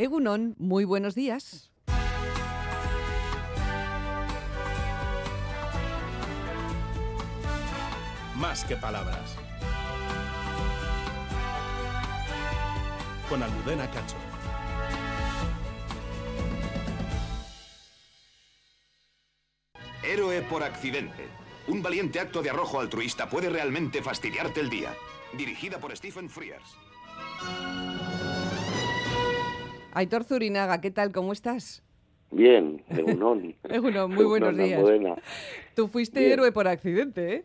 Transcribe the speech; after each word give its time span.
Egunon, 0.00 0.54
muy 0.58 0.84
buenos 0.84 1.16
días. 1.16 1.72
Más 8.36 8.64
que 8.64 8.76
palabras. 8.76 9.34
Con 13.28 13.42
Almudena 13.42 13.90
Cacho. 13.90 14.14
Héroe 20.04 20.42
por 20.42 20.62
accidente. 20.62 21.26
Un 21.66 21.82
valiente 21.82 22.20
acto 22.20 22.40
de 22.40 22.50
arrojo 22.50 22.78
altruista 22.78 23.28
puede 23.28 23.50
realmente 23.50 24.00
fastidiarte 24.00 24.60
el 24.60 24.70
día. 24.70 24.94
Dirigida 25.36 25.80
por 25.80 25.96
Stephen 25.96 26.30
Frears. 26.30 26.76
Aitor 29.98 30.22
Zurinaga, 30.22 30.80
¿qué 30.80 30.92
tal? 30.92 31.10
¿Cómo 31.10 31.32
estás? 31.32 31.82
Bien, 32.30 32.84
Egunon. 32.88 33.56
Egunon, 33.68 34.14
muy 34.14 34.26
buenos 34.26 34.56
días. 34.56 34.80
Tú 35.74 35.88
fuiste 35.88 36.20
Bien. 36.20 36.34
héroe 36.34 36.52
por 36.52 36.68
accidente, 36.68 37.34
¿eh? 37.34 37.44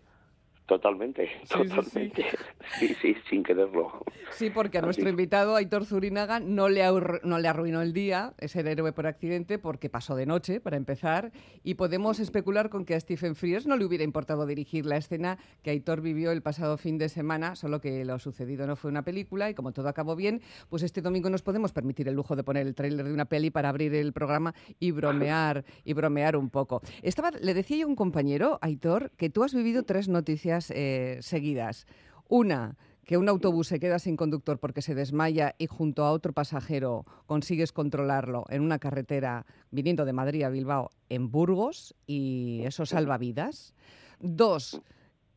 Totalmente, 0.66 1.30
sí, 1.44 1.68
totalmente. 1.68 2.26
Sí, 2.80 2.96
sí, 3.02 3.16
sin 3.30 3.44
quererlo. 3.44 4.04
Sí, 4.32 4.50
porque 4.50 4.78
a 4.78 4.82
nuestro 4.82 5.06
es. 5.06 5.12
invitado, 5.12 5.58
Aitor 5.58 5.86
Zurinaga, 5.86 6.40
no 6.40 6.70
le, 6.70 6.82
no 7.24 7.38
le 7.38 7.48
arruinó 7.48 7.82
el 7.82 7.92
día 7.92 8.34
ser 8.48 8.68
héroe 8.68 8.94
por 8.94 9.06
accidente 9.06 9.60
porque 9.60 9.90
pasó 9.90 10.16
de 10.16 10.26
noche, 10.26 10.62
para 10.62 10.78
empezar, 10.78 11.34
y 11.64 11.74
podemos 11.74 12.20
especular 12.20 12.70
con 12.70 12.86
que 12.86 12.96
a 12.96 13.00
Stephen 13.00 13.36
Frears 13.36 13.68
no 13.68 13.76
le 13.76 13.84
hubiera 13.84 14.06
importado 14.06 14.46
dirigir 14.46 14.86
la 14.86 14.96
escena 14.96 15.38
que 15.62 15.72
Aitor 15.72 16.00
vivió 16.00 16.32
el 16.32 16.42
pasado 16.42 16.78
fin 16.78 16.98
de 16.98 17.10
semana, 17.10 17.56
solo 17.56 17.82
que 17.82 18.06
lo 18.06 18.18
sucedido 18.18 18.66
no 18.66 18.78
fue 18.78 18.90
una 18.90 19.04
película 19.04 19.50
y 19.50 19.54
como 19.54 19.74
todo 19.74 19.90
acabó 19.90 20.16
bien, 20.16 20.42
pues 20.70 20.84
este 20.84 21.02
domingo 21.02 21.30
nos 21.30 21.42
podemos 21.42 21.74
permitir 21.74 22.08
el 22.08 22.16
lujo 22.16 22.38
de 22.38 22.44
poner 22.44 22.66
el 22.66 22.76
tráiler 22.76 23.06
de 23.06 23.14
una 23.14 23.26
peli 23.26 23.52
para 23.52 23.68
abrir 23.68 23.94
el 23.94 24.14
programa 24.14 24.56
y 24.80 24.92
bromear 24.92 25.66
y 25.84 25.94
bromear 25.94 26.38
un 26.38 26.50
poco. 26.50 26.82
Estaba, 27.02 27.32
le 27.32 27.54
decía 27.54 27.78
yo 27.78 27.86
a 27.86 27.90
un 27.90 27.96
compañero, 27.96 28.58
Aitor, 28.62 29.12
que 29.18 29.30
tú 29.30 29.44
has 29.44 29.54
vivido 29.54 29.84
tres 29.84 30.08
noticias 30.08 30.53
eh, 30.72 31.18
seguidas. 31.22 31.86
Una, 32.28 32.78
que 33.06 33.18
un 33.18 33.28
autobús 33.28 33.68
se 33.68 33.80
queda 33.80 34.00
sin 34.00 34.16
conductor 34.16 34.60
porque 34.60 34.82
se 34.82 34.96
desmaya 34.96 35.56
y 35.58 35.68
junto 35.68 36.06
a 36.06 36.12
otro 36.12 36.32
pasajero 36.34 37.06
consigues 37.26 37.72
controlarlo 37.74 38.46
en 38.50 38.62
una 38.62 38.80
carretera 38.80 39.46
viniendo 39.72 40.06
de 40.06 40.14
Madrid 40.14 40.44
a 40.44 40.50
Bilbao 40.50 40.90
en 41.10 41.30
Burgos 41.30 41.96
y 42.08 42.62
eso 42.64 42.86
salva 42.86 43.18
vidas. 43.18 43.74
Dos, 44.20 44.82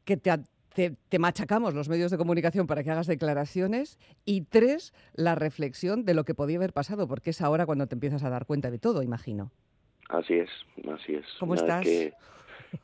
que 0.05 0.17
te, 0.17 0.31
te- 0.75 0.97
te 1.09 1.19
machacamos 1.19 1.75
los 1.75 1.89
medios 1.89 2.13
de 2.13 2.19
comunicación 2.19 2.69
para 2.69 2.85
que 2.85 2.91
hagas 2.93 3.09
declaraciones. 3.09 3.99
Y 4.25 4.43
tres, 4.43 4.95
la 5.15 5.35
reflexión 5.35 6.05
de 6.05 6.15
lo 6.15 6.25
que 6.25 6.35
podía 6.35 6.59
haber 6.59 6.73
pasado, 6.73 7.09
porque 7.09 7.31
es 7.31 7.41
ahora 7.43 7.67
cuando 7.67 7.89
te 7.89 7.97
empiezas 7.97 8.23
a 8.23 8.31
dar 8.31 8.47
cuenta 8.47 8.71
de 8.71 8.79
todo, 8.79 9.03
imagino. 9.03 9.51
Así 10.09 10.35
es, 10.35 10.51
así 10.95 11.15
es. 11.15 11.25
¿Cómo 11.41 11.53
Una 11.53 11.63
estás? 11.63 11.83
que- 11.83 12.13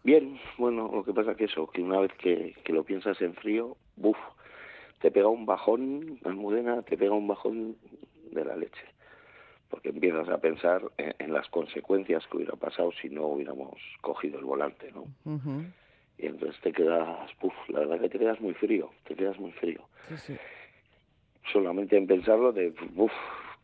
Bien, 0.05 0.39
bueno, 0.59 0.91
lo 0.93 1.05
que 1.05 1.13
pasa 1.13 1.35
que 1.35 1.45
eso, 1.45 1.67
que 1.69 1.83
una 1.83 2.01
vez 2.01 2.13
que, 2.15 2.55
que 2.65 2.73
lo 2.73 2.85
piensas 2.85 3.21
en 3.21 3.35
frío, 3.35 3.77
buf, 3.97 4.17
te 5.01 5.11
pega 5.11 5.29
un 5.29 5.47
bajón, 5.47 6.19
Almudena, 6.25 6.83
te 6.83 6.97
pega 6.97 7.13
un 7.13 7.29
bajón 7.29 7.77
de 8.31 8.45
la 8.45 8.57
leche. 8.57 8.85
Porque 9.69 9.89
empiezas 9.89 10.29
a 10.29 10.39
pensar 10.39 10.83
en, 10.99 11.15
en 11.19 11.33
las 11.33 11.49
consecuencias 11.49 12.27
que 12.27 12.37
hubiera 12.37 12.57
pasado 12.57 12.93
si 13.01 13.09
no 13.09 13.27
hubiéramos 13.27 13.79
cogido 14.01 14.39
el 14.39 14.45
volante, 14.45 14.93
¿no? 14.93 15.07
Y 16.19 16.27
entonces 16.27 16.61
te 16.61 16.73
quedas, 16.73 17.31
buf, 17.41 17.55
la 17.69 17.81
verdad 17.81 18.01
que 18.01 18.09
te 18.11 18.19
quedas 18.19 18.41
muy 18.41 18.55
frío, 18.55 18.91
te 19.05 19.15
quedas 19.15 19.39
muy 19.41 19.53
frío. 19.53 19.83
Sí, 20.09 20.17
sí. 20.19 20.37
solamente 21.53 21.97
en 21.97 22.07
pensarlo 22.07 22.53
de 22.53 22.73
uff, 22.97 23.13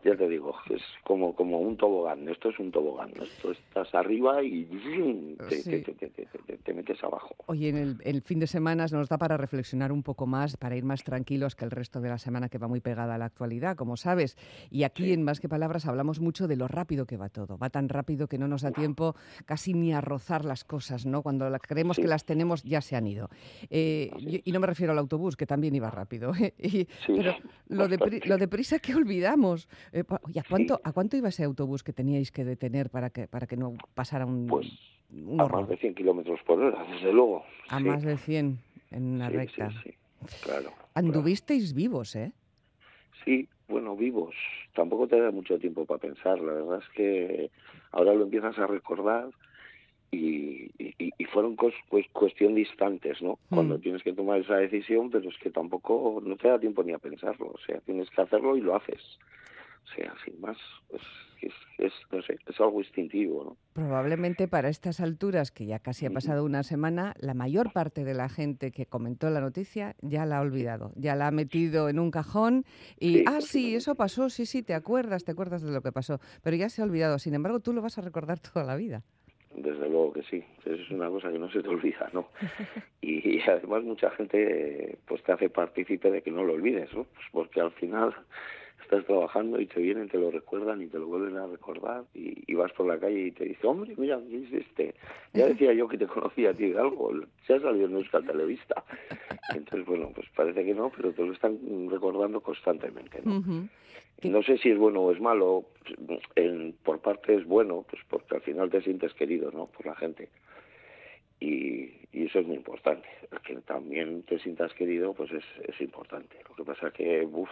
ya 0.04 0.16
te 0.16 0.28
digo 0.28 0.54
es 0.70 0.82
como 1.04 1.34
como 1.34 1.58
un 1.60 1.76
tobogán 1.76 2.28
esto 2.28 2.50
es 2.50 2.58
un 2.58 2.70
tobogán 2.70 3.10
esto 3.20 3.50
estás 3.52 3.92
arriba 3.94 4.42
y 4.42 4.64
te, 4.64 5.60
Sí. 5.62 5.70
te- 5.70 5.80
te- 5.80 5.92
te- 5.94 6.08
te- 6.10 6.26
te- 6.46 6.56
te 6.58 6.74
metes 6.74 7.02
abajo 7.02 7.34
Oye, 7.46 7.68
en 7.70 7.76
el, 7.76 7.96
el 8.04 8.22
fin 8.22 8.38
de 8.38 8.46
semana 8.46 8.86
nos 8.92 9.08
da 9.08 9.16
para 9.18 9.36
reflexionar 9.36 9.90
un 9.90 10.02
poco 10.02 10.26
más, 10.26 10.56
para 10.56 10.76
ir 10.76 10.84
más 10.84 11.02
tranquilos 11.02 11.54
que 11.56 11.64
el 11.64 11.70
resto 11.70 12.00
de 12.00 12.10
la 12.10 12.18
semana 12.18 12.48
que 12.48 12.58
va 12.58 12.68
muy 12.68 12.80
pegada 12.80 13.14
a 13.14 13.18
la 13.18 13.24
actualidad, 13.24 13.74
como 13.76 13.96
sabes. 13.96 14.36
Y 14.70 14.82
aquí 14.84 15.04
Sí. 15.04 15.12
en 15.14 15.22
Más 15.22 15.40
que 15.40 15.48
Palabras 15.48 15.86
hablamos 15.86 16.20
mucho 16.20 16.46
de 16.46 16.56
lo 16.56 16.68
rápido 16.68 17.06
que 17.06 17.16
va 17.16 17.28
todo. 17.30 17.56
Va 17.58 17.70
tan 17.70 17.88
rápido 17.88 18.28
que 18.28 18.36
no 18.38 18.48
nos 18.48 18.62
da 18.62 18.70
tiempo 18.70 19.14
casi 19.46 19.72
ni 19.72 19.92
a 19.94 20.00
rozar 20.02 20.44
las 20.44 20.64
cosas, 20.64 21.06
¿no? 21.06 21.22
Cuando 21.22 21.48
la- 21.48 21.58
creemos 21.58 21.96
Sí. 21.96 22.02
que 22.02 22.08
las 22.08 22.24
tenemos 22.26 22.62
ya 22.62 22.80
se 22.82 22.96
han 22.96 23.06
ido. 23.06 23.28
Eh, 23.70 24.10
y, 24.44 24.52
no 24.52 24.60
me 24.60 24.66
refiero 24.66 24.92
al 24.92 24.98
autobús, 24.98 25.36
que 25.36 25.46
también 25.46 25.74
iba 25.74 25.90
rápido. 25.90 26.32
Y- 26.58 26.86
Sí, 27.06 27.14
pero 27.16 27.34
lo, 27.68 27.88
de 27.88 28.20
lo 28.26 28.36
deprisa 28.36 28.78
que 28.78 28.94
olvidamos. 28.94 29.68
Eh, 29.92 30.04
¿a 30.10 30.18
Sí. 30.18 30.42
cuánto, 30.48 30.80
¿a 30.84 30.92
cuánto 30.92 31.16
iba 31.16 31.28
ese 31.28 31.44
autobús 31.44 31.82
que 31.82 31.92
teníais 31.92 32.30
que 32.30 32.44
detener 32.44 32.90
para 32.90 33.10
que, 33.10 33.26
para 33.28 33.46
que 33.46 33.56
no 33.56 33.74
pasara 33.94 34.26
un, 34.26 34.48
Pues, 34.48 34.66
un 35.10 35.40
a 35.40 35.48
más 35.48 35.68
de 35.68 35.76
100 35.76 35.94
kilómetros 35.94 36.40
por 36.46 36.60
hora 36.60 36.84
desde 36.90 37.12
luego 37.12 37.44
A 37.68 37.78
Sí, 37.78 37.84
más 37.84 38.02
de 38.02 38.16
100 38.18 38.58
en 38.90 39.14
una 39.14 39.28
sí, 39.28 39.34
recta. 39.36 39.70
sí, 39.70 39.90
sí, 39.90 39.96
claro 40.40 40.72
claro. 40.72 40.88
Anduvisteis 40.94 41.74
vivos, 41.74 42.16
¿eh? 42.16 42.32
Sí, 43.24 43.48
bueno, 43.68 43.96
vivos. 43.96 44.34
Tampoco 44.74 45.06
te 45.08 45.20
da 45.20 45.30
mucho 45.30 45.58
tiempo 45.58 45.84
para 45.86 46.00
pensar. 46.00 46.38
La 46.40 46.52
verdad 46.52 46.78
es 46.82 46.88
que 46.94 47.50
ahora 47.92 48.14
lo 48.14 48.24
empiezas 48.24 48.58
a 48.58 48.66
recordar 48.66 49.30
y, 50.10 50.70
y, 50.78 50.94
y 51.18 51.24
fueron 51.26 51.56
cos- 51.56 51.74
pues, 51.90 52.06
cuestión 52.12 52.54
de 52.54 52.60
instantes, 52.60 53.20
¿no? 53.22 53.38
Cuando 53.50 53.78
Mm. 53.78 53.80
tienes 53.82 54.02
que 54.02 54.12
tomar 54.12 54.40
esa 54.40 54.56
decisión, 54.56 55.10
pero 55.10 55.28
es 55.28 55.36
que 55.38 55.50
tampoco 55.50 56.20
no 56.24 56.36
te 56.36 56.48
da 56.48 56.58
tiempo 56.58 56.82
ni 56.82 56.92
a 56.92 56.98
pensarlo. 56.98 57.48
O 57.52 57.58
sea, 57.66 57.80
tienes 57.80 58.08
que 58.10 58.22
hacerlo 58.22 58.56
y 58.56 58.60
lo 58.60 58.74
haces. 58.76 59.02
Sea, 59.94 60.14
sin 60.24 60.40
más, 60.40 60.56
pues 60.88 61.02
es, 61.40 61.52
es, 61.78 61.92
no 62.10 62.22
sé, 62.22 62.36
es 62.46 62.60
algo 62.60 62.80
instintivo, 62.80 63.44
¿no? 63.44 63.56
Probablemente 63.72 64.48
para 64.48 64.68
estas 64.68 65.00
alturas, 65.00 65.50
que 65.50 65.66
ya 65.66 65.78
casi 65.78 66.06
ha 66.06 66.10
pasado 66.10 66.44
una 66.44 66.62
semana, 66.62 67.14
la 67.20 67.34
mayor 67.34 67.72
parte 67.72 68.04
de 68.04 68.14
la 68.14 68.28
gente 68.28 68.70
que 68.72 68.86
comentó 68.86 69.30
la 69.30 69.40
noticia 69.40 69.94
ya 70.02 70.26
la 70.26 70.38
ha 70.38 70.40
olvidado, 70.40 70.92
ya 70.96 71.14
la 71.14 71.28
ha 71.28 71.30
metido 71.30 71.88
en 71.88 71.98
un 71.98 72.10
cajón 72.10 72.64
y, 72.98 73.18
Sí, 73.18 73.24
ah, 73.26 73.40
sí, 73.40 73.74
eso 73.74 73.94
pasó, 73.94 74.30
sí, 74.30 74.46
sí, 74.46 74.62
te 74.62 74.74
acuerdas, 74.74 75.24
te 75.24 75.32
acuerdas 75.32 75.62
de 75.62 75.72
lo 75.72 75.80
que 75.80 75.92
pasó, 75.92 76.20
pero 76.42 76.56
ya 76.56 76.68
se 76.68 76.82
ha 76.82 76.84
olvidado. 76.84 77.18
Sin 77.18 77.34
embargo, 77.34 77.60
tú 77.60 77.72
lo 77.72 77.82
vas 77.82 77.98
a 77.98 78.02
recordar 78.02 78.38
toda 78.38 78.64
la 78.64 78.76
vida. 78.76 79.02
Desde 79.54 79.88
luego 79.88 80.12
que 80.12 80.22
sí, 80.24 80.44
eso 80.64 80.74
es 80.74 80.90
una 80.90 81.08
cosa 81.08 81.30
que 81.30 81.38
no 81.38 81.50
se 81.50 81.62
te 81.62 81.68
olvida, 81.68 82.10
¿no? 82.12 82.28
Y, 83.00 83.40
además 83.48 83.82
mucha 83.84 84.10
gente 84.10 84.98
pues 85.06 85.22
te 85.22 85.32
hace 85.32 85.48
partícipe 85.48 86.10
de 86.10 86.22
que 86.22 86.30
no 86.30 86.44
lo 86.44 86.54
olvides, 86.54 86.92
¿no? 86.92 87.04
Pues 87.04 87.26
porque 87.32 87.60
al 87.60 87.70
final 87.72 88.14
estás 88.88 89.04
trabajando 89.04 89.60
y 89.60 89.66
te 89.66 89.80
vienen, 89.80 90.08
te 90.08 90.16
lo 90.18 90.30
recuerdan 90.30 90.80
y 90.80 90.86
te 90.86 90.98
lo 90.98 91.06
vuelven 91.08 91.36
a 91.36 91.46
recordar 91.46 92.04
y, 92.14 92.50
y 92.50 92.54
vas 92.54 92.72
por 92.72 92.86
la 92.86 92.98
calle 92.98 93.20
y 93.20 93.32
te 93.32 93.44
dice, 93.44 93.66
hombre, 93.66 93.92
mira, 93.98 94.18
¿qué 94.30 94.44
es 94.44 94.52
este? 94.52 94.94
Ya 95.34 95.46
decía 95.46 95.74
yo 95.74 95.86
que 95.88 95.98
te 95.98 96.06
conocía 96.06 96.50
a 96.50 96.54
ti 96.54 96.70
de 96.70 96.78
algo, 96.80 97.12
se 97.46 97.52
ha 97.54 97.60
salido 97.60 97.86
en 97.86 97.96
Euskal 97.96 98.24
Televista. 98.24 98.82
Entonces, 99.54 99.86
bueno, 99.86 100.10
pues 100.14 100.26
parece 100.34 100.64
que 100.64 100.72
no, 100.74 100.90
pero 100.94 101.12
te 101.12 101.22
lo 101.22 101.32
están 101.34 101.58
recordando 101.90 102.40
constantemente, 102.40 103.20
¿no? 103.22 103.36
Ujú. 103.38 103.68
¿Qué- 104.20 104.28
No 104.30 104.42
sé 104.42 104.56
si 104.58 104.70
es 104.70 104.78
bueno 104.78 105.02
o 105.02 105.12
es 105.12 105.20
malo. 105.20 105.66
En, 106.34 106.72
por 106.82 107.00
parte 107.00 107.34
es 107.34 107.44
bueno, 107.44 107.84
pues 107.90 108.02
porque 108.08 108.36
al 108.36 108.40
final 108.42 108.70
te 108.70 108.80
sientes 108.80 109.12
querido, 109.14 109.50
¿no? 109.52 109.66
Por 109.66 109.84
la 109.86 109.94
gente. 109.96 110.30
Y, 111.40 111.92
y 112.12 112.24
eso 112.26 112.40
es 112.40 112.46
muy 112.46 112.56
importante. 112.56 113.06
El 113.30 113.40
que 113.40 113.54
también 113.62 114.22
te 114.24 114.38
sientas 114.40 114.72
querido, 114.74 115.14
pues 115.14 115.30
es, 115.32 115.44
es 115.68 115.80
importante. 115.80 116.36
Lo 116.48 116.54
que 116.56 116.64
pasa 116.64 116.90
que, 116.90 117.24
uff, 117.30 117.48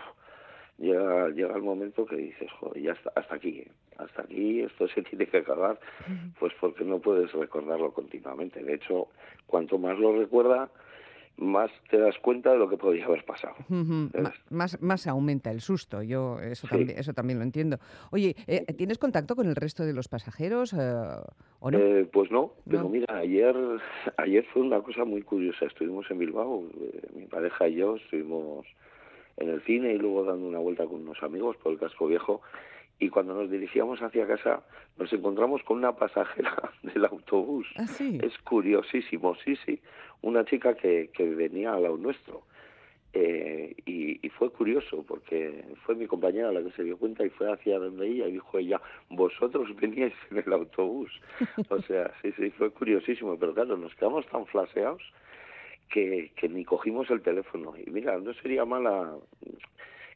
llega, 0.78 1.28
llega 1.30 1.56
el 1.56 1.62
momento 1.62 2.04
que 2.06 2.16
dices, 2.16 2.50
joder, 2.60 2.82
ya 2.82 2.96
hasta 3.14 3.34
aquí, 3.34 3.60
¿eh? 3.60 3.70
hasta 3.98 4.22
aquí, 4.22 4.60
esto 4.60 4.86
se 4.88 5.02
tiene 5.02 5.26
que 5.26 5.38
acabar, 5.38 5.78
pues 6.38 6.52
porque 6.60 6.84
no 6.84 6.98
puedes 6.98 7.32
recordarlo 7.32 7.92
continuamente. 7.92 8.62
De 8.62 8.74
hecho, 8.74 9.08
cuanto 9.46 9.78
más 9.78 9.98
lo 9.98 10.16
recuerda, 10.18 10.68
más 11.38 11.70
te 11.90 11.98
das 11.98 12.16
cuenta 12.18 12.52
de 12.52 12.58
lo 12.58 12.68
que 12.68 12.78
podría 12.78 13.04
haber 13.06 13.24
pasado. 13.24 13.54
Ma- 13.68 14.32
Más, 14.50 14.80
más 14.80 15.06
aumenta 15.06 15.50
el 15.50 15.60
susto, 15.60 16.02
yo 16.02 16.40
eso, 16.40 16.66
Sí. 16.66 16.70
también, 16.76 16.98
eso 16.98 17.12
también 17.12 17.38
lo 17.38 17.44
entiendo. 17.44 17.78
Oye, 18.10 18.34
eh, 18.46 18.64
¿tienes 18.74 18.96
contacto 18.98 19.36
con 19.36 19.46
el 19.46 19.54
resto 19.56 19.84
de 19.84 19.92
los 19.92 20.08
pasajeros 20.08 20.72
eh, 20.72 20.78
o 21.60 21.70
no? 21.70 21.78
Eh, 21.78 22.08
pues 22.10 22.30
no, 22.30 22.52
pero 22.68 22.84
No. 22.84 22.88
mira, 22.88 23.16
ayer, 23.18 23.54
ayer 24.16 24.46
fue 24.52 24.62
una 24.62 24.80
cosa 24.80 25.04
muy 25.04 25.20
curiosa. 25.22 25.66
Estuvimos 25.66 26.10
en 26.10 26.18
Bilbao, 26.18 26.64
eh, 26.80 27.00
mi 27.14 27.26
pareja 27.26 27.68
y 27.68 27.74
yo 27.76 27.96
estuvimos 27.96 28.66
en 29.36 29.50
el 29.50 29.62
cine 29.62 29.92
y 29.92 29.98
luego 29.98 30.24
dando 30.24 30.46
una 30.46 30.58
vuelta 30.58 30.86
con 30.86 31.02
unos 31.02 31.22
amigos 31.22 31.56
por 31.56 31.72
el 31.72 31.78
casco 31.78 32.06
viejo. 32.06 32.42
Y 32.98 33.10
cuando 33.10 33.34
nos 33.34 33.50
dirigíamos 33.50 34.00
hacia 34.00 34.26
casa, 34.26 34.62
nos 34.96 35.12
encontramos 35.12 35.62
con 35.64 35.78
una 35.78 35.94
pasajera 35.94 36.72
del 36.82 37.04
autobús. 37.04 37.66
Ah, 37.76 37.86
sí. 37.86 38.18
Es 38.22 38.38
curiosísimo, 38.38 39.34
sí, 39.44 39.56
sí. 39.66 39.80
Una 40.22 40.44
chica 40.44 40.74
que, 40.74 41.10
que 41.12 41.24
venía 41.24 41.74
al 41.74 41.82
lado 41.82 41.98
nuestro. 41.98 42.42
Eh, 43.12 43.74
y, 43.86 44.26
y 44.26 44.28
fue 44.28 44.50
curioso 44.50 45.02
porque 45.08 45.64
fue 45.86 45.94
mi 45.94 46.06
compañera 46.06 46.52
la 46.52 46.62
que 46.62 46.70
se 46.72 46.84
dio 46.84 46.98
cuenta 46.98 47.24
y 47.24 47.30
fue 47.30 47.50
hacia 47.50 47.78
donde 47.78 48.06
ella 48.06 48.28
y 48.28 48.32
dijo 48.32 48.58
ella, 48.58 48.78
vosotros 49.08 49.74
veníais 49.76 50.12
en 50.30 50.38
el 50.38 50.52
autobús. 50.52 51.10
O 51.70 51.80
sea, 51.82 52.12
sí, 52.20 52.32
sí, 52.32 52.50
fue 52.50 52.70
curiosísimo, 52.70 53.38
pero 53.38 53.54
claro, 53.54 53.76
nos 53.76 53.94
quedamos 53.94 54.26
tan 54.26 54.44
flaseados 54.46 55.02
que, 55.90 56.32
que 56.36 56.48
ni 56.48 56.64
cogimos 56.64 57.10
el 57.10 57.22
teléfono. 57.22 57.74
Y 57.76 57.90
mira, 57.90 58.18
no 58.18 58.32
sería 58.34 58.64
mala 58.64 59.14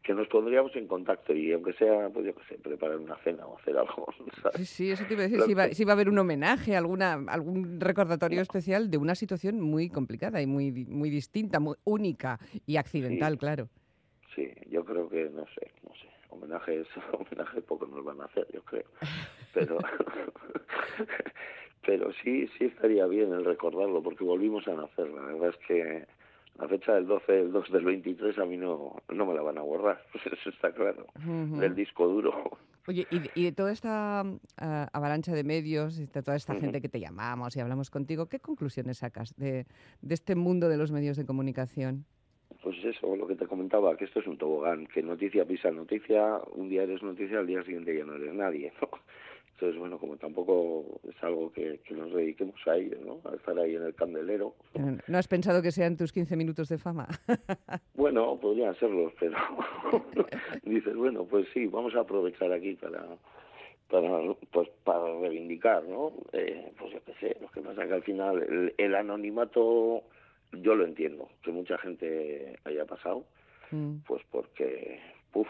que 0.03 0.15
nos 0.15 0.29
pondríamos 0.29 0.75
en 0.77 0.87
contacto 0.87 1.35
y 1.35 1.53
aunque 1.53 1.75
sea, 1.75 2.09
pues 2.09 2.25
yo 2.25 2.35
qué 2.35 2.43
sé, 2.49 2.55
preparar 2.57 2.97
una 2.97 3.17
cena 3.19 3.47
o 3.47 3.59
hacer 3.59 3.77
algo. 3.77 4.07
¿sabes? 4.43 4.57
Sí, 4.57 4.65
sí, 4.67 4.91
eso 4.93 5.05
te 5.05 5.13
iba 5.15 5.25
a 5.25 5.29
decir, 5.29 5.75
si 5.75 5.85
va 5.85 5.93
a 5.93 5.95
haber 5.95 6.09
un 6.09 6.19
homenaje, 6.19 6.75
alguna, 6.75 7.13
algún 7.29 7.79
recordatorio 7.81 8.41
especial 8.41 8.91
de 8.91 8.97
una 8.97 9.15
situación 9.15 9.61
muy 9.61 9.91
complicada 9.91 10.41
y 10.41 10.47
muy, 10.47 10.73
muy 10.87 11.11
distinta, 11.11 11.61
muy 11.61 11.77
única 11.85 12.39
y 12.67 12.77
accidental, 12.77 13.33
Sí. 13.35 13.39
claro. 13.39 13.69
Sí, 14.35 14.49
yo 14.71 14.85
creo 14.85 15.09
que, 15.09 15.29
no 15.31 15.45
sé, 15.49 15.71
no 15.87 15.95
sé, 15.95 16.09
homenajes, 16.31 16.87
homenajes 17.13 17.63
pocos 17.65 17.89
nos 17.91 18.03
van 18.05 18.23
a 18.23 18.25
hacer, 18.25 18.47
yo 18.55 18.63
creo. 18.65 18.85
Pero, 19.53 19.79
pero 21.91 22.13
sí, 22.23 22.47
sí 22.57 22.67
estaría 22.67 23.05
bien 23.07 23.33
el 23.33 23.45
recordarlo, 23.45 24.01
porque 24.01 24.23
volvimos 24.23 24.69
a 24.69 24.75
nacer. 24.75 25.09
La 25.09 25.23
verdad 25.23 25.49
es 25.49 25.57
que 25.67 26.07
la 26.57 26.69
fecha 26.69 26.95
del 26.95 27.09
12 27.09 27.33
del 27.33 27.51
2 27.51 27.73
del 27.73 27.85
23 27.85 28.39
a 28.39 28.45
mí 28.45 28.57
no, 28.57 28.95
no 29.09 29.27
me 29.27 29.35
la 29.35 29.43
van 29.43 29.59
a 29.59 29.63
borrar, 29.63 30.01
pues 30.13 30.25
eso 30.33 30.51
está 30.51 30.73
claro, 30.73 31.07
Ujú. 31.17 31.59
del 31.59 31.75
disco 31.75 32.07
duro. 32.07 32.49
Oye, 32.87 33.09
y 33.11 33.19
de, 33.19 33.31
y 33.35 33.43
de 33.43 33.51
toda 33.51 33.73
esta 33.73 34.21
ah, 34.21 34.89
avalancha 34.93 35.33
de 35.33 35.43
medios, 35.43 35.99
y 35.99 36.07
de 36.07 36.23
toda 36.23 36.37
esta 36.37 36.55
gente 36.55 36.81
que 36.81 36.89
te 36.89 37.01
llamamos 37.01 37.57
y 37.57 37.61
hablamos 37.61 37.91
contigo, 37.91 38.27
¿qué 38.27 38.39
conclusiones 38.39 38.99
sacas 38.99 39.35
de, 39.37 39.67
de 40.01 40.15
este 40.15 40.37
mundo 40.37 40.69
de 40.69 40.77
los 40.77 40.93
medios 40.93 41.17
de 41.17 41.27
comunicación? 41.27 42.05
Pues 42.63 42.77
eso, 42.85 43.17
lo 43.17 43.27
que 43.27 43.35
te 43.35 43.49
comentaba, 43.49 43.97
que 43.97 44.05
esto 44.05 44.21
es 44.21 44.29
un 44.29 44.39
tobogán, 44.39 44.87
que 44.87 45.03
noticia 45.03 45.45
pisa 45.45 45.73
noticia, 45.73 46.41
un 46.53 46.69
día 46.69 46.85
eres 46.85 47.03
noticia, 47.03 47.41
al 47.41 47.49
día 47.49 47.65
siguiente 47.65 47.99
ya 47.99 48.05
no 48.05 48.15
eres 48.15 48.33
nadie, 48.33 48.73
¿no? 48.81 48.89
Entonces, 49.61 49.79
bueno, 49.79 49.99
como 49.99 50.17
tampoco 50.17 50.87
es 51.07 51.23
algo 51.23 51.53
que, 51.53 51.81
que 51.85 51.93
nos 51.93 52.11
dediquemos 52.15 52.59
a 52.67 52.77
ello, 52.77 52.97
¿no? 53.05 53.21
A 53.31 53.35
estar 53.35 53.59
ahí 53.59 53.77
en 53.77 53.83
el 53.83 53.95
candelero. 53.95 54.55
¿No 55.07 55.19
has 55.19 55.29
pensado 55.29 55.61
que 55.61 55.71
sean 55.71 55.99
tus 55.99 56.13
15 56.13 56.35
minutos 56.35 56.71
de 56.71 56.79
fama? 56.79 57.07
Bueno, 57.95 58.39
podrían 58.41 58.75
serlos, 58.77 59.13
pero 59.21 59.37
dices, 60.63 60.97
bueno, 60.97 61.25
pues 61.25 61.47
sí, 61.53 61.67
vamos 61.67 61.95
a 61.95 62.01
aprovechar 62.01 62.51
aquí 62.51 62.73
para 62.77 63.05
para 63.91 64.35
pues 64.51 64.71
para 64.85 65.05
reivindicar, 65.21 65.85
¿no? 65.85 66.13
Eh, 66.33 66.73
pues 66.79 66.95
yo 66.95 67.01
qué 67.05 67.13
sé, 67.21 67.37
lo 67.43 67.49
que 67.51 67.61
pasa 67.61 67.87
que 67.87 67.93
al 67.93 68.03
final 68.03 68.43
el, 68.43 68.75
el 68.79 68.95
anonimato 68.95 70.03
yo 70.53 70.75
lo 70.75 70.87
entiendo, 70.87 71.29
que 71.43 71.51
mucha 71.53 71.77
gente 71.77 72.59
haya 72.65 72.87
pasado, 72.87 73.25
Mm. 73.73 73.99
pues 74.07 74.23
porque, 74.33 74.99
puf, 75.31 75.47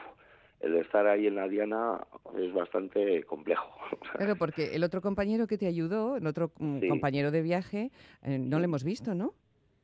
el 0.61 0.77
estar 0.77 1.07
ahí 1.07 1.27
en 1.29 1.37
la 1.37 1.49
diana 1.49 2.01
es 2.47 2.53
bastante 2.53 3.23
complejo. 3.25 3.69
Claro, 4.17 4.37
porque 4.37 4.75
el 4.75 4.85
otro 4.85 5.01
compañero 5.01 5.47
que 5.47 5.57
te 5.59 5.67
ayudó, 5.67 6.17
el 6.17 6.27
otro 6.27 6.53
mm, 6.59 6.81
Sí. 6.81 6.89
compañero 6.89 7.31
de 7.31 7.43
viaje, 7.43 7.91
eh, 8.23 8.39
no 8.39 8.59
lo 8.59 8.65
hemos 8.65 8.85
visto, 8.85 9.15
¿no? 9.15 9.35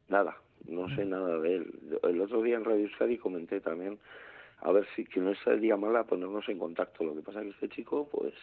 Nada, 0.09 0.37
no 0.67 0.89
sé 0.95 1.05
nada 1.05 1.39
de 1.41 1.57
él. 1.57 1.99
El 2.03 2.21
otro 2.21 2.43
día 2.43 2.57
en 2.57 2.65
Radio 2.65 2.85
Euskadi 2.87 3.19
comenté 3.19 3.61
también 3.61 3.99
a 4.61 4.73
ver 4.73 4.87
si 4.95 5.05
que 5.05 5.21
no 5.21 5.35
sería 5.37 5.77
mala 5.77 6.05
ponernos 6.05 6.49
en 6.49 6.59
contacto. 6.59 7.05
Lo 7.05 7.15
que 7.15 7.23
pasa 7.23 7.41
es 7.41 7.45
que 7.47 7.51
este 7.67 7.69
chico, 7.77 8.09
pues, 8.11 8.35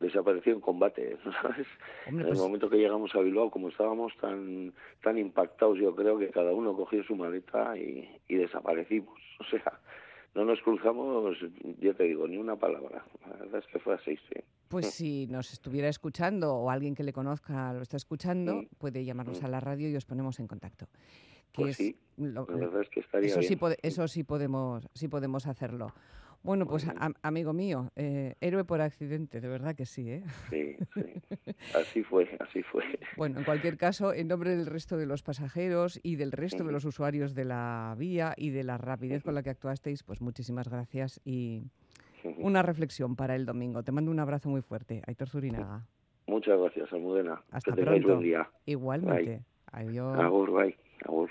desapareció 0.00 0.52
en 0.52 0.60
combate, 0.60 1.16
¿sabes? 1.42 1.66
Hombre, 2.06 2.08
en 2.08 2.20
el 2.20 2.26
pues- 2.28 2.38
momento 2.38 2.68
que 2.70 2.76
llegamos 2.78 3.14
a 3.14 3.20
Bilbao, 3.20 3.50
como 3.50 3.68
estábamos 3.68 4.12
tan 4.20 4.72
tan 5.02 5.18
impactados, 5.18 5.78
yo 5.78 5.94
creo 5.94 6.18
que 6.18 6.30
cada 6.30 6.52
uno 6.52 6.74
cogió 6.76 7.02
su 7.04 7.14
maleta 7.16 7.76
y, 7.76 8.08
y 8.28 8.34
desaparecimos. 8.36 9.18
O 9.40 9.44
sea, 9.44 9.80
no 10.34 10.44
nos 10.44 10.60
cruzamos, 10.62 11.36
yo 11.80 11.94
te 11.94 12.04
digo, 12.04 12.26
ni 12.26 12.36
una 12.36 12.56
palabra. 12.56 13.04
La 13.28 13.36
verdad 13.36 13.60
es 13.60 13.66
que 13.72 13.78
fue 13.78 13.94
así, 13.94 14.16
sí. 14.28 14.40
Pues 14.68 14.90
si 14.90 15.26
nos 15.28 15.52
estuviera 15.52 15.88
escuchando 15.88 16.54
o 16.54 16.70
alguien 16.70 16.94
que 16.94 17.04
le 17.04 17.12
conozca 17.12 17.72
lo 17.72 17.82
está 17.82 17.96
escuchando, 17.96 18.64
puede 18.78 19.04
llamarnos 19.04 19.40
Mm. 19.40 19.44
a 19.44 19.48
la 19.48 19.60
radio 19.60 19.88
y 19.88 19.96
os 19.96 20.04
ponemos 20.04 20.40
en 20.40 20.48
contacto. 20.48 20.86
Que 21.52 21.62
Pues 21.62 21.70
es 21.70 21.76
sí, 21.76 21.96
lo- 22.16 22.46
La 22.48 22.56
verdad 22.56 22.82
es 22.82 22.88
que 22.88 23.00
estaría 23.00 23.28
eso 23.28 23.40
sí, 23.42 23.48
bien. 23.50 23.60
pode- 23.60 23.78
eso 23.82 24.08
sí 24.08 24.24
podemos, 24.24 24.88
sí 24.94 25.06
podemos 25.06 25.46
hacerlo. 25.46 25.92
Bueno, 26.44 26.66
pues 26.66 26.86
am- 26.98 27.14
amigo 27.22 27.54
mío, 27.54 27.90
eh, 27.96 28.34
héroe 28.42 28.64
por 28.64 28.82
accidente, 28.82 29.40
de 29.40 29.48
verdad 29.48 29.74
que 29.74 29.86
sí, 29.86 30.10
¿eh? 30.10 30.22
Sí, 30.50 30.76
sí. 30.92 31.00
Así 31.74 32.02
fue, 32.02 32.28
así 32.38 32.62
fue. 32.62 32.84
Bueno, 33.16 33.38
en 33.38 33.44
cualquier 33.44 33.76
caso, 33.78 34.12
en 34.12 34.28
nombre 34.28 34.50
del 34.54 34.66
resto 34.66 34.96
de 34.98 35.06
los 35.06 35.22
pasajeros 35.22 35.98
y 36.02 36.16
del 36.16 36.30
resto 36.32 36.62
de 36.64 36.72
los 36.72 36.84
usuarios 36.84 37.34
de 37.34 37.44
la 37.44 37.94
vía 37.98 38.34
y 38.36 38.50
de 38.50 38.62
la 38.62 38.76
rapidez 38.76 39.22
con 39.24 39.34
la 39.34 39.42
que 39.42 39.50
actuasteis, 39.50 40.02
pues 40.02 40.20
muchísimas 40.20 40.68
gracias 40.68 41.20
y 41.24 41.64
una 42.36 42.62
reflexión 42.62 43.16
para 43.16 43.34
el 43.36 43.46
domingo. 43.46 43.82
Te 43.82 43.92
mando 43.92 44.10
un 44.10 44.20
abrazo 44.20 44.50
muy 44.50 44.60
fuerte, 44.60 45.02
Aitor 45.06 45.28
Zurinaga. 45.28 45.86
Muchas 46.26 46.58
gracias, 46.60 46.92
Almudena. 46.92 47.42
Hasta 47.50 47.74
que 47.74 47.82
pronto. 47.82 48.08
buen 48.08 48.20
día. 48.22 48.50
Igualmente. 48.66 49.44
Adiós. 49.72 50.18
Agur, 50.18 50.52
bye. 50.52 50.76
Agur. 51.06 51.30